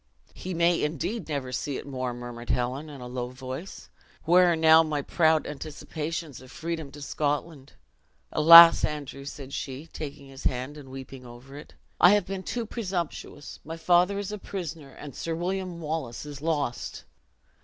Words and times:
"He 0.33 0.55
may 0.55 0.81
indeed 0.81 1.29
never 1.29 1.51
see 1.51 1.77
it 1.77 1.85
more!" 1.85 2.11
murmured 2.11 2.49
Helen, 2.49 2.89
in 2.89 3.01
a 3.01 3.07
low 3.07 3.27
voice. 3.29 3.87
"Where 4.23 4.51
are 4.51 4.55
now 4.55 4.81
my 4.81 5.03
proud 5.03 5.45
anticipations 5.45 6.41
of 6.41 6.49
freedom 6.51 6.89
to 6.93 7.03
Scotland? 7.03 7.73
Alas, 8.31 8.83
Andrew," 8.83 9.25
said 9.25 9.53
she, 9.53 9.85
taking 9.85 10.27
his 10.27 10.45
hand, 10.45 10.75
and 10.75 10.89
weeping 10.89 11.23
over 11.23 11.55
it. 11.55 11.75
"I 11.99 12.13
have 12.15 12.25
been 12.25 12.41
too 12.41 12.65
presumptuous; 12.65 13.59
my 13.63 13.77
father 13.77 14.17
is 14.17 14.31
a 14.31 14.39
prisoner, 14.39 14.89
and 14.89 15.13
Sir 15.13 15.35
William 15.35 15.79
Wallace 15.79 16.25
is 16.25 16.41
lost!" 16.41 17.05